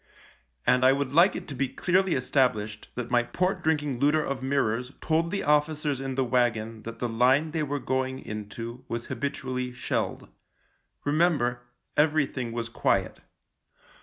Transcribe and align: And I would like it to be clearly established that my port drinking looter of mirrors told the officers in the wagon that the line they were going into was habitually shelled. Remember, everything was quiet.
And 0.65 0.83
I 0.83 0.93
would 0.93 1.13
like 1.13 1.35
it 1.35 1.47
to 1.49 1.53
be 1.53 1.67
clearly 1.67 2.15
established 2.15 2.87
that 2.95 3.11
my 3.11 3.21
port 3.21 3.63
drinking 3.63 3.99
looter 3.99 4.25
of 4.25 4.41
mirrors 4.41 4.93
told 4.99 5.29
the 5.29 5.43
officers 5.43 6.01
in 6.01 6.15
the 6.15 6.23
wagon 6.23 6.81
that 6.85 6.97
the 6.97 7.07
line 7.07 7.51
they 7.51 7.61
were 7.61 7.77
going 7.77 8.17
into 8.17 8.83
was 8.87 9.05
habitually 9.13 9.73
shelled. 9.73 10.27
Remember, 11.03 11.61
everything 11.95 12.51
was 12.51 12.67
quiet. 12.67 13.19